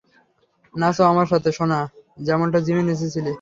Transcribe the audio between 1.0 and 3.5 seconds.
আমার সাথে, সোনা, যেমনটা জিমে নেচেছিলে।